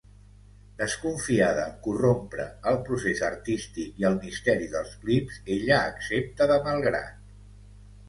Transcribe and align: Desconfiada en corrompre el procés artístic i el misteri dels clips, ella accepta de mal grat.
Desconfiada 0.77 1.65
en 1.71 1.75
corrompre 1.89 2.47
el 2.73 2.81
procés 2.89 3.23
artístic 3.29 4.03
i 4.05 4.09
el 4.13 4.19
misteri 4.27 4.73
dels 4.75 4.99
clips, 5.05 5.41
ella 5.61 5.81
accepta 5.95 6.53
de 6.55 6.61
mal 6.69 6.87
grat. 6.91 7.35